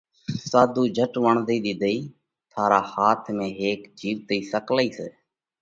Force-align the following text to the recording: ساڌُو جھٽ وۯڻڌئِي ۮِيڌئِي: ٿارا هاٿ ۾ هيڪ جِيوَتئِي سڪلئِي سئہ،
ساڌُو 0.49 0.83
جھٽ 0.95 1.13
وۯڻڌئِي 1.23 1.57
ۮِيڌئِي: 1.63 1.97
ٿارا 2.51 2.79
هاٿ 2.91 3.21
۾ 3.37 3.47
هيڪ 3.59 3.79
جِيوَتئِي 3.99 4.39
سڪلئِي 4.51 4.89
سئہ، 4.97 5.07